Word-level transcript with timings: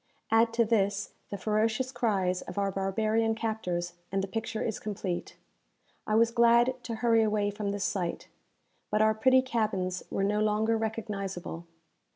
Add 0.31 0.51
to 0.53 0.65
this 0.65 1.11
the 1.29 1.37
ferocious 1.37 1.91
cries 1.91 2.41
of 2.41 2.57
our 2.57 2.71
barbarian 2.71 3.35
captors, 3.35 3.93
and 4.11 4.23
the 4.23 4.27
picture 4.27 4.63
is 4.63 4.79
complete. 4.79 5.35
I 6.07 6.15
was 6.15 6.31
glad 6.31 6.73
to 6.85 6.95
hurry 6.95 7.21
away 7.21 7.51
from 7.51 7.69
this 7.69 7.83
sight; 7.83 8.27
but 8.89 9.03
our 9.03 9.13
pretty 9.13 9.43
cabins 9.43 10.01
were 10.09 10.23
no 10.23 10.39
longer 10.39 10.75
recognizable. 10.75 11.65